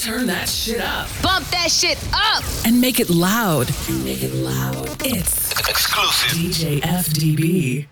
Turn 0.00 0.26
that 0.28 0.48
shit 0.48 0.80
up. 0.80 1.08
Bump 1.22 1.44
that 1.48 1.70
shit 1.72 1.98
up. 2.14 2.44
And 2.64 2.80
make 2.80 3.00
it 3.00 3.10
loud. 3.10 3.68
Make 4.04 4.22
it 4.22 4.32
loud. 4.32 4.86
It's 5.04 5.50
exclusive. 5.68 6.38
DJ 6.38 6.80
FDB. 6.80 7.86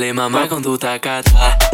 Dale 0.00 0.14
mamá 0.14 0.48
con 0.48 0.62
tu 0.62 0.78
tacata. 0.78 1.69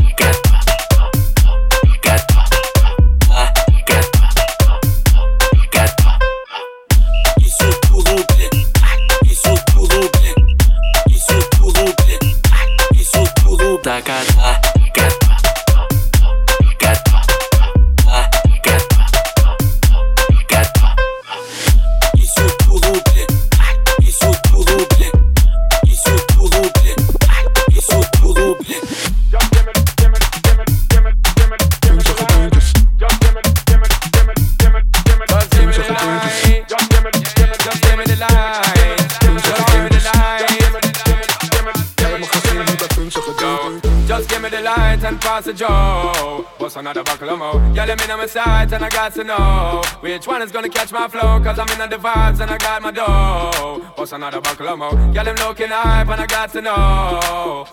To 49.16 49.24
know 49.24 49.82
which 50.00 50.26
one 50.26 50.42
is 50.42 50.52
gonna 50.52 50.68
catch 50.68 50.92
my 50.92 51.08
flow. 51.08 51.40
Cause 51.40 51.58
I'm 51.58 51.68
in 51.80 51.90
the 51.90 51.96
vibes 51.96 52.40
and 52.40 52.50
I 52.50 52.58
got 52.58 52.82
my 52.82 52.90
dough. 52.90 53.82
What's 53.96 54.12
another 54.12 54.40
buckle 54.40 54.76
more? 54.76 54.90
Girl, 54.90 55.24
them 55.24 55.36
looking 55.36 55.68
hype 55.68 56.08
and 56.08 56.20
I 56.20 56.26
got 56.26 56.52
to 56.52 56.60
know. 56.62 57.66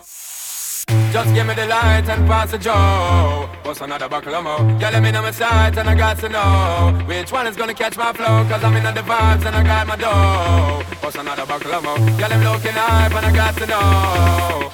Just 1.12 1.34
give 1.34 1.46
me 1.46 1.54
the 1.54 1.66
light 1.66 2.08
and 2.08 2.26
pass 2.26 2.50
the 2.50 2.58
joe. 2.58 3.48
What's 3.62 3.80
another 3.80 4.08
buckle 4.08 4.42
more? 4.42 4.58
Girl, 4.58 4.92
them 4.92 5.04
in 5.04 5.16
on 5.16 5.22
my 5.22 5.30
side 5.30 5.78
and 5.78 5.88
I 5.88 5.94
got 5.94 6.18
to 6.18 6.28
know 6.28 7.04
which 7.06 7.32
one 7.32 7.46
is 7.46 7.56
gonna 7.56 7.74
catch 7.74 7.96
my 7.96 8.12
flow. 8.12 8.44
Cause 8.48 8.62
I'm 8.62 8.76
in 8.76 8.82
the 8.82 9.00
vibes 9.00 9.44
and 9.46 9.56
I 9.56 9.62
got 9.62 9.86
my 9.86 9.96
dough. 9.96 10.84
What's 11.00 11.16
another 11.16 11.46
buckle 11.46 11.80
more? 11.82 11.96
Girl, 12.18 12.28
them 12.28 12.44
looking 12.44 12.72
hype 12.72 13.14
and 13.14 13.26
I 13.26 13.32
got 13.34 13.56
to 13.56 13.66
know. 13.66 14.72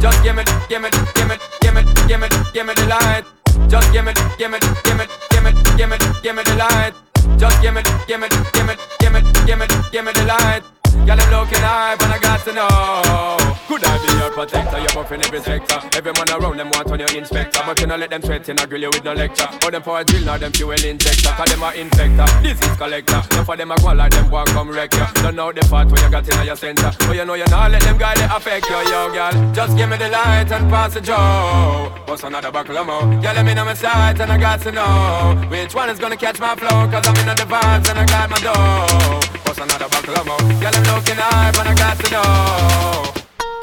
Just 0.00 0.22
give 0.22 0.36
me, 0.36 0.44
give 0.68 0.82
me, 0.82 0.90
give 1.14 1.28
me, 1.28 1.36
give 1.76 1.84
me, 1.84 1.92
give 2.08 2.20
me, 2.20 2.28
give 2.52 2.66
me 2.66 2.74
the 2.74 2.86
light. 2.86 3.24
Just 3.68 3.92
give 3.92 4.04
me, 4.04 4.12
give 4.38 4.50
me, 4.50 4.58
give 4.84 4.96
me, 4.96 5.04
give 5.30 5.42
me, 5.44 5.52
give 5.76 5.88
me, 5.88 5.96
give 6.22 6.36
me 6.36 6.42
the 6.42 6.54
light. 6.56 6.94
Just 7.36 7.60
give 7.62 7.74
me, 7.74 7.82
give 8.06 8.20
me, 8.20 8.28
give 8.52 8.66
me, 8.66 8.74
give 8.98 9.12
me, 9.12 9.20
give 9.46 9.58
me, 9.58 9.66
give 9.92 10.04
me 10.04 10.12
the 10.12 10.24
light. 10.24 10.75
Girl, 11.04 11.20
I'm 11.20 11.30
looking 11.30 11.58
hype 11.60 12.00
and 12.02 12.12
I 12.12 12.18
got 12.18 12.40
to 12.44 12.52
know. 12.52 13.56
Could 13.68 13.84
I 13.84 13.98
be 13.98 14.12
your 14.18 14.30
protector? 14.30 14.78
You're 14.78 14.88
buffing 14.96 15.24
every 15.24 15.40
sector. 15.40 15.78
Every 15.96 16.12
man 16.12 16.30
around 16.30 16.56
them 16.56 16.70
want 16.70 16.90
on 16.90 16.98
your 17.00 17.10
inspector. 17.10 17.60
But 17.66 17.80
you 17.80 17.86
know 17.86 17.96
let 17.96 18.10
them 18.10 18.22
threaten, 18.22 18.58
I 18.58 18.66
grill 18.66 18.82
you 18.82 18.90
with 18.90 19.04
no 19.04 19.12
lecture. 19.12 19.48
Or 19.64 19.70
them 19.70 19.82
for 19.82 20.00
a 20.00 20.04
drill, 20.04 20.24
now 20.24 20.38
them 20.38 20.52
fuel 20.52 20.72
injector. 20.72 21.30
Cause 21.30 21.50
them 21.50 21.62
a 21.62 21.72
infector, 21.72 22.28
is 22.44 22.76
collector. 22.76 23.22
Now 23.32 23.44
for 23.44 23.56
them 23.56 23.72
a 23.72 23.76
go 23.76 23.92
like 23.92 24.12
them 24.12 24.30
want 24.30 24.48
come 24.50 24.70
wreck 24.70 24.94
you. 24.94 25.06
Don't 25.22 25.34
know 25.34 25.52
the 25.52 25.60
part 25.68 25.90
where 25.90 26.02
you 26.02 26.10
got 26.10 26.28
in 26.28 26.46
your 26.46 26.56
center. 26.56 26.90
But 26.98 27.16
you 27.16 27.24
know 27.24 27.34
you 27.34 27.44
not 27.46 27.70
let 27.70 27.82
them 27.82 27.98
guys 27.98 28.20
affect 28.20 28.70
you, 28.70 28.76
yo, 28.76 29.12
girl. 29.12 29.52
Just 29.52 29.76
give 29.76 29.88
me 29.88 29.96
the 29.96 30.08
light 30.08 30.50
and 30.50 30.70
pass 30.70 30.94
the 30.94 31.00
joe. 31.00 31.92
What's 32.06 32.22
another 32.22 32.52
buckle 32.52 32.78
of 32.78 32.86
more? 32.86 33.00
Girl, 33.00 33.34
let 33.34 33.44
me 33.44 33.52
know 33.54 33.64
my 33.64 33.74
sight 33.74 34.20
and 34.20 34.30
I 34.30 34.38
got 34.38 34.60
to 34.62 34.72
know 34.72 35.48
which 35.50 35.74
one 35.74 35.90
is 35.90 35.98
gonna 35.98 36.16
catch 36.16 36.38
my 36.38 36.54
flow. 36.54 36.88
Cause 36.88 37.06
I'm 37.06 37.16
in 37.16 37.36
the 37.36 37.42
vibes 37.42 37.90
and 37.90 37.98
I 37.98 38.06
got 38.06 38.30
my 38.30 38.38
dough. 38.38 39.35
What's 39.46 39.60
another 39.60 39.88
buckle 39.88 40.14
of 40.14 40.26
more? 40.26 40.38
Girl, 40.60 40.74
I'm 40.74 40.82
looking 40.92 41.14
high, 41.14 41.52
but 41.52 41.66
I 41.68 41.74
got 41.74 41.96
to 41.98 42.10
know. 42.10 43.14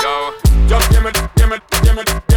Yo, 0.01 0.33
just 0.69 0.89
give 0.89 1.03
me, 1.03 1.11
give 1.35 1.49
me, 1.49 1.57
give 1.83 1.95
me, 1.95 2.32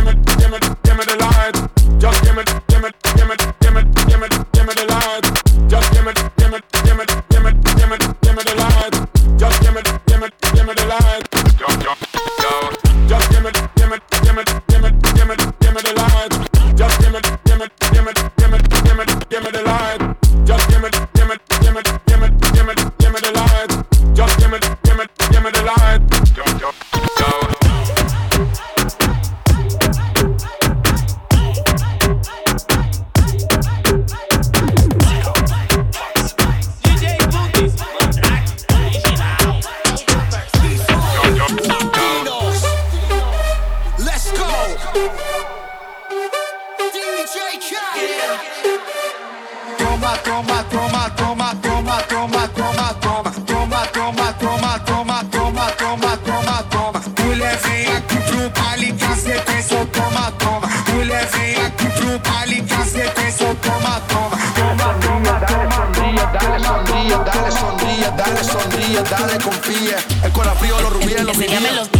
dale, 69.10 69.38
confía. 69.38 69.96
El 70.22 70.32
corazón 70.32 70.58
frío, 70.58 70.80
los 70.80 70.92
rubíes, 70.92 71.24
los 71.24 71.36
Enséñame 71.36 71.95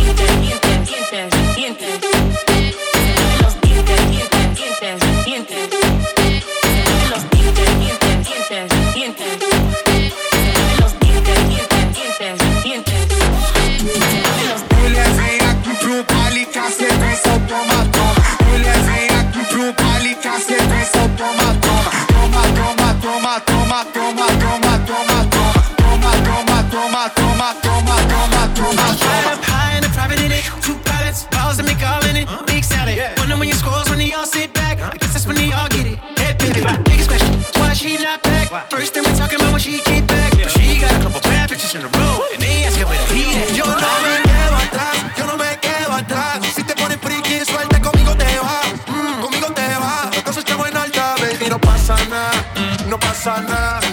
no 52.89 52.99
pasa 52.99 53.41
nada. 53.43 53.86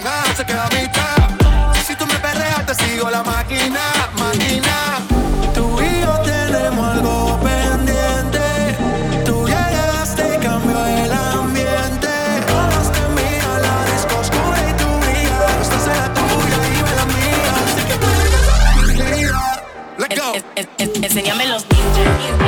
enséñame 20.78 21.46
los 21.46 21.64
ninjas. 21.70 22.43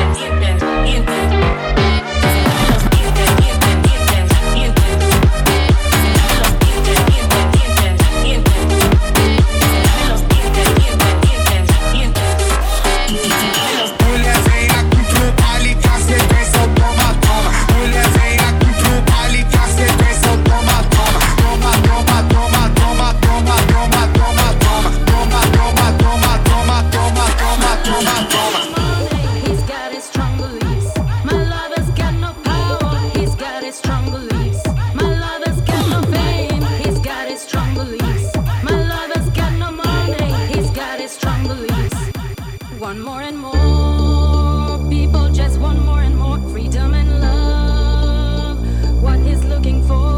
looking 49.67 49.83
for. 49.83 50.16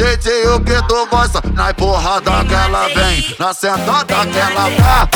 Jeitinho 0.00 0.60
que 0.64 0.82
tu 0.88 1.06
gosta. 1.06 1.42
Na 1.54 1.70
empurrada 1.70 2.44
que 2.44 2.54
ela 2.54 2.88
vem, 2.88 3.36
na 3.38 3.52
sentada 3.52 4.26
que 4.26 4.38
ela 4.38 4.70
vai. 4.70 5.06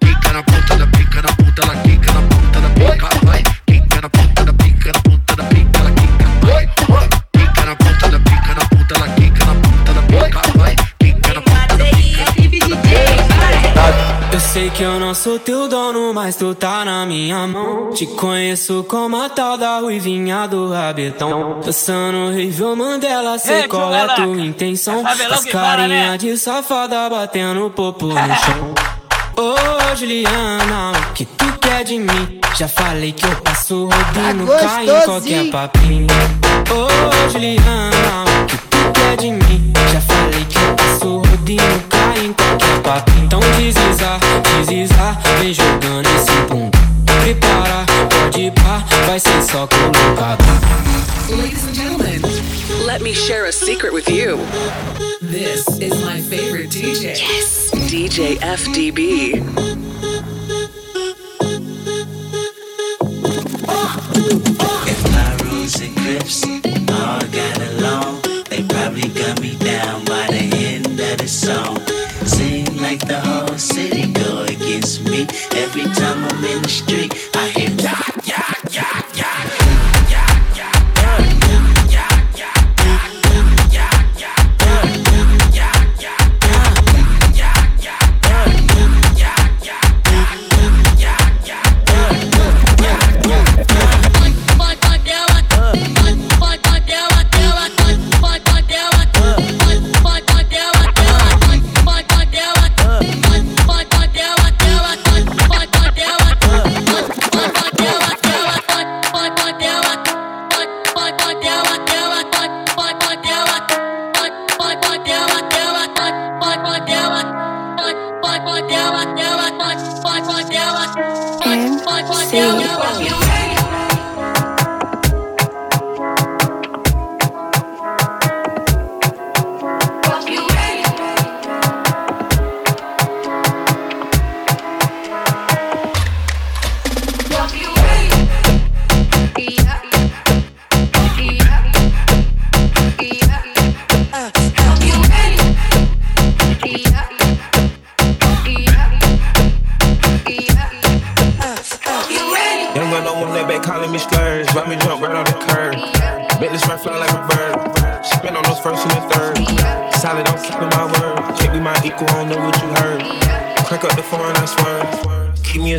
Pica 0.00 0.32
na 0.32 0.42
ponta 0.42 0.76
da 0.76 0.86
pica, 0.86 1.22
na 1.22 1.28
ponta, 1.36 1.62
ela 1.62 1.76
quica 1.82 2.12
na 2.12 2.22
ponta 2.22 2.60
da 2.60 2.70
pica, 2.70 3.08
vai. 3.26 3.42
Pica 3.66 4.00
na 4.00 4.08
ponta 4.08 4.31
que 14.74 14.82
eu 14.82 14.98
não 14.98 15.14
sou 15.14 15.38
teu 15.38 15.68
dono, 15.68 16.14
mas 16.14 16.36
tu 16.36 16.54
tá 16.54 16.84
na 16.84 17.04
minha 17.04 17.46
mão. 17.46 17.90
Te 17.90 18.06
conheço 18.06 18.84
como 18.88 19.20
a 19.20 19.28
tal 19.28 19.58
da 19.58 19.78
ruivinha 19.78 20.46
do 20.46 20.70
rabetão. 20.70 21.60
Dançando 21.64 22.32
Rivel 22.32 22.74
Mandela, 22.76 23.38
sei 23.38 23.62
Ei, 23.62 23.68
qual 23.68 23.94
é 23.94 24.06
tua 24.14 24.40
intenção. 24.40 25.04
As 25.06 25.44
carinha 25.44 26.12
né? 26.12 26.18
de 26.18 26.36
safada 26.38 27.08
batendo 27.10 27.70
popo 27.70 28.06
no 28.06 28.14
chão. 28.14 28.74
Ô 29.36 29.96
Juliana, 29.96 30.92
o 30.92 31.12
que 31.12 31.24
tu 31.24 31.52
quer 31.60 31.84
de 31.84 31.98
mim? 31.98 32.40
Já 32.56 32.68
falei 32.68 33.12
que 33.12 33.26
eu 33.26 33.36
passo 33.36 33.86
rodinho, 33.86 34.46
Tá 34.46 34.58
cai 34.58 34.84
em 34.84 35.04
qualquer 35.04 35.50
papinho. 35.50 36.06
Ô 36.70 37.30
Juliana, 37.30 38.24
o 38.42 38.46
que 38.46 38.56
tu 38.56 38.92
quer 38.94 39.16
de 39.16 39.30
mim? 39.30 39.72
Já 39.92 40.00
falei 40.00 40.44
que 40.44 40.56
eu 40.58 40.74
passo 40.76 41.18
rodinho, 41.18 41.91
cai 42.12 42.26
em 42.26 42.32
qualquer 42.32 42.82
papinho. 42.82 43.24
Então 43.24 43.40
deslizar, 43.40 44.20
deslizar, 44.60 45.20
vem 45.40 45.52
jogando 45.54 46.08
esse 46.16 46.32
pum. 46.48 46.70
Prepara, 47.22 47.86
pode 48.10 48.50
pá, 48.52 48.84
vai 49.06 49.18
ser 49.18 49.42
só 49.42 49.66
colocado. 49.66 50.44
Ladies 51.30 51.64
and 51.64 51.74
gentlemen, 51.74 52.20
Let 52.86 53.00
me 53.00 53.14
share 53.14 53.46
a 53.46 53.52
secret 53.52 53.92
with 53.92 54.08
you. 54.08 54.38
this 55.20 55.66
is 55.80 55.94
my 56.04 56.20
favorite 56.20 56.68
DJ. 56.70 57.16
Yes. 57.16 57.70
DJ 57.88 58.38
FDB. 58.40 59.81
City 73.62 74.10
go 74.12 74.42
against 74.42 75.04
me. 75.08 75.22
Every 75.54 75.84
time 75.84 76.24
I'm 76.24 76.44
in 76.44 76.62
the 76.62 76.68
street, 76.68 77.01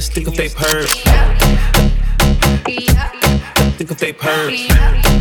swear. 0.02 0.24
Keep 0.24 0.28
me 0.28 0.28
a 0.28 0.28
stick 0.28 0.28
if 0.28 0.36
they 0.36 0.50
purge. 0.50 0.90
Stick 3.76 3.92
if 3.92 3.98
they 4.00 4.14
purge. 4.14 5.12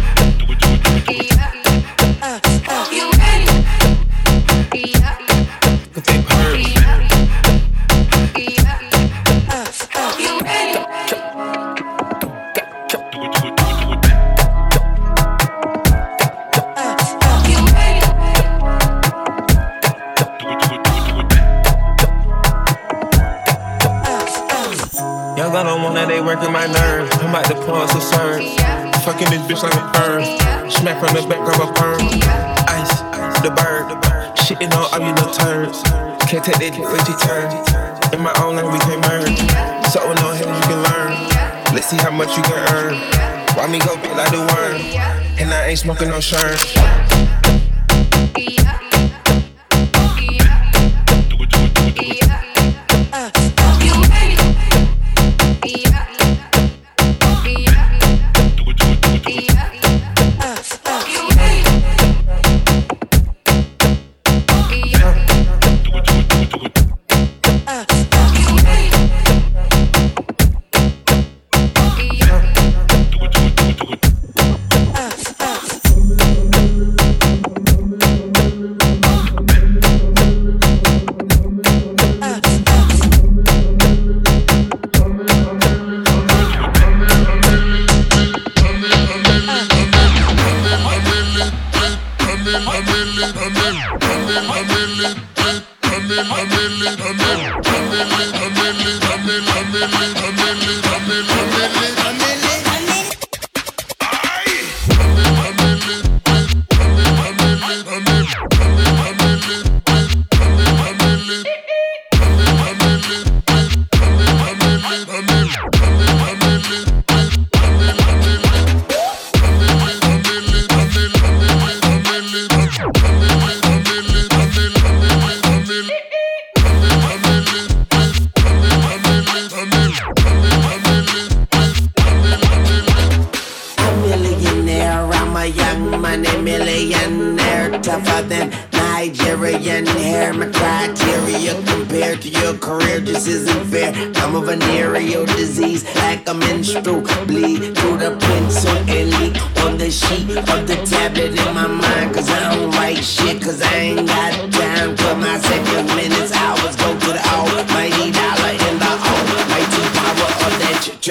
Us 27.68 27.94
a 27.94 28.00
serve. 28.00 28.42
Fucking 29.04 29.30
this 29.30 29.42
bitch 29.46 29.62
like 29.62 29.74
a 29.74 29.86
perm. 29.94 30.22
Smack 30.70 30.98
from 30.98 31.14
the 31.14 31.22
back, 31.28 31.40
of 31.46 31.60
a 31.62 31.72
perm. 31.72 32.00
Ice, 32.68 33.00
the 33.42 33.50
bird. 33.50 33.86
Shitting 34.36 34.72
on 34.74 34.92
all 34.92 35.00
you 35.00 35.14
little 35.14 35.32
turds. 35.32 35.82
Can't 36.28 36.44
take 36.44 36.58
that 36.58 36.74
way 36.78 36.98
she 37.06 37.14
turn. 37.22 37.50
In 38.12 38.20
my 38.20 38.32
own 38.42 38.56
lane, 38.56 38.70
we 38.70 38.78
can 38.80 39.00
merge. 39.00 39.38
So 39.90 40.06
with 40.08 40.18
no 40.18 40.32
hands, 40.32 40.46
you 40.46 40.64
can 40.68 40.82
learn. 40.82 41.74
Let's 41.74 41.86
see 41.86 41.96
how 41.96 42.10
much 42.10 42.36
you 42.36 42.42
can 42.42 42.58
earn. 42.74 42.94
Why 43.56 43.66
me 43.68 43.78
go 43.78 43.96
big 43.96 44.16
like 44.16 44.30
the 44.30 44.38
worm? 44.38 44.80
And 45.38 45.52
I 45.52 45.68
ain't 45.68 45.78
smoking 45.78 46.08
no 46.08 46.20
shirt. 46.20 46.58
Family, 48.34 48.91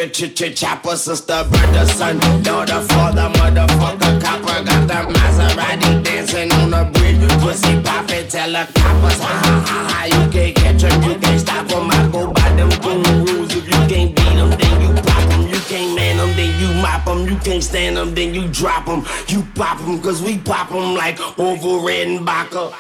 ch 0.08 0.14
ch 0.14 0.34
ch 0.34 0.56
ch 0.56 0.56
chopper. 0.56 0.96
Sister, 0.96 1.46
brother, 1.50 1.86
son, 1.86 2.20
daughter, 2.44 2.82
father, 2.82 3.30
motherfucker, 3.38 4.22
copper. 4.22 4.64
Got 4.64 4.88
the 4.88 5.14
Maserati 5.14 6.04
dancing 6.04 6.52
on 6.54 6.72
the 6.72 6.84
bridge. 6.94 7.22
Pussy 7.42 7.82
poppin', 7.82 8.28
tell 8.28 8.52
the 8.52 8.68
coppers, 8.74 9.20
ha 9.20 9.34
ha 9.44 9.64
ha 9.68 9.88
ha. 9.90 10.06
You 10.06 10.32
can't 10.32 10.56
catch 10.56 10.84
'em, 10.84 11.04
you 11.04 11.16
can't 11.20 11.40
stop 11.40 11.72
'em. 11.72 11.92
I 11.92 12.08
go 12.12 12.32
by 12.32 12.50
them 12.56 12.70
boom 12.82 13.04
rules. 13.26 13.56
If 13.56 13.66
you 13.68 13.80
can't 13.88 14.16
beat 14.16 14.38
'em, 14.38 14.50
then 14.52 14.82
you 14.82 14.94
pop 15.02 15.32
'em. 15.34 15.48
You 15.50 15.60
can't 15.70 15.96
man 15.96 16.20
'em, 16.20 16.36
then 16.36 16.52
you 16.60 16.74
mop 16.82 17.08
'em. 17.08 17.28
You 17.28 17.38
can't 17.38 17.64
stand 17.64 17.98
'em, 17.98 18.16
then 18.16 18.34
you 18.34 18.48
drop 18.48 18.88
'em. 18.88 19.06
You 19.28 19.46
pop 19.56 19.80
'em, 19.82 20.00
cause 20.00 20.22
we 20.22 20.38
pop 20.38 20.72
'em 20.72 20.96
like 20.96 21.20
Orville 21.38 21.82
Redenbacher. 21.82 22.72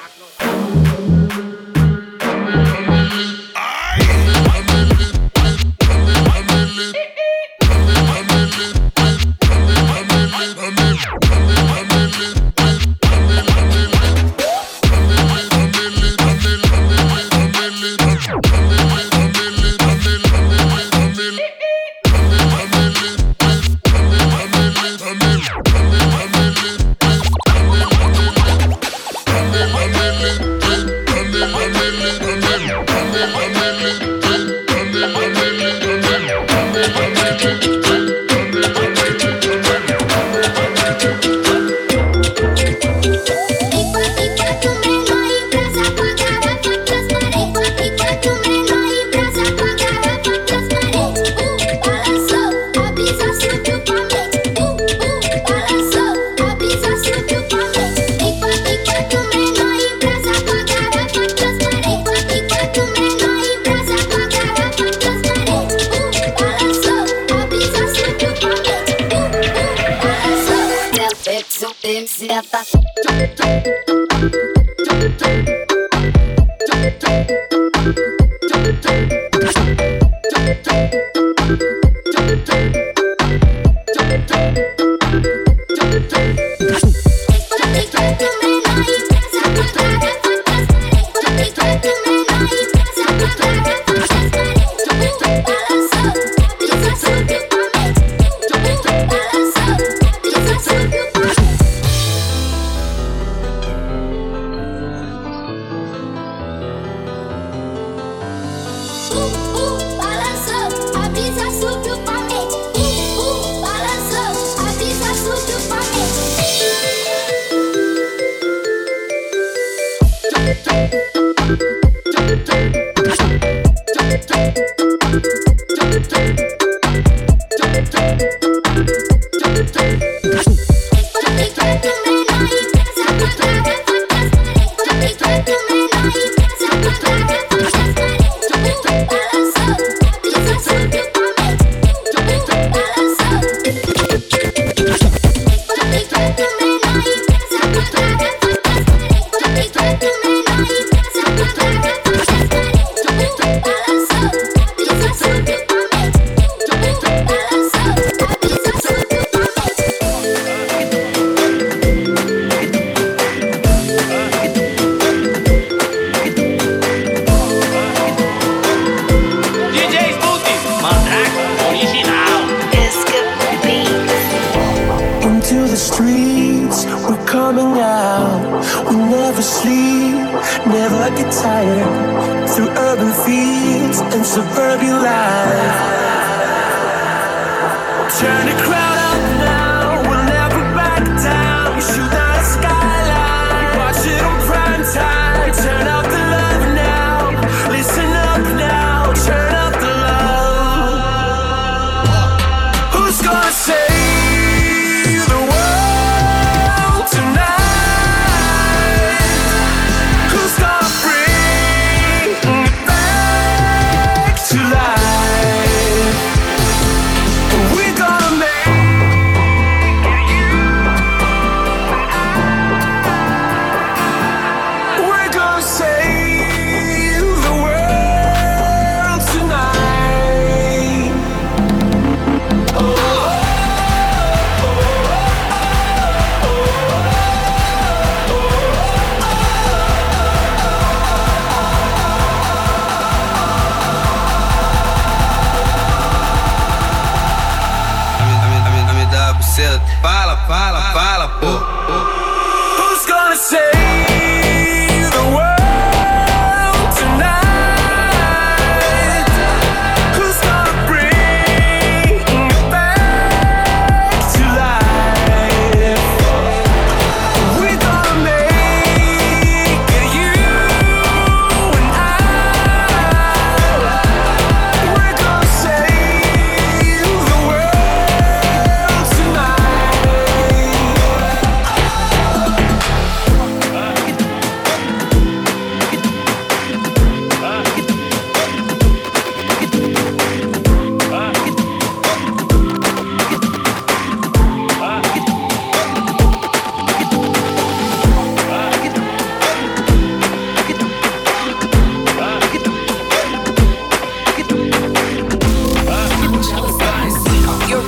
DJ 72.01 72.41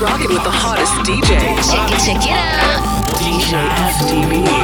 rocking 0.04 0.34
with 0.34 0.44
the 0.44 0.52
hottest 0.52 0.92
DJ. 1.08 1.40
Check 1.64 1.92
it, 1.92 2.00
check 2.04 2.24
it 2.26 2.36
out. 2.36 2.84
DJ 3.16 3.56
FDB. 3.96 4.63